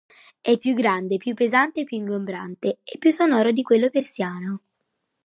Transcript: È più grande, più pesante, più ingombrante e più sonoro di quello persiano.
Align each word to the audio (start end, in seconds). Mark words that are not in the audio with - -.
È 0.41 0.57
più 0.57 0.73
grande, 0.73 1.17
più 1.17 1.35
pesante, 1.35 1.83
più 1.83 1.97
ingombrante 1.97 2.79
e 2.83 2.97
più 2.97 3.11
sonoro 3.11 3.51
di 3.51 3.61
quello 3.61 3.91
persiano. 3.91 4.61